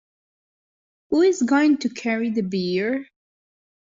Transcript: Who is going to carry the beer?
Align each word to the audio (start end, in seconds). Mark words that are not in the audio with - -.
Who 1.11 1.21
is 1.21 1.43
going 1.43 1.77
to 1.77 1.89
carry 1.89 2.31
the 2.31 2.41
beer? 2.41 3.05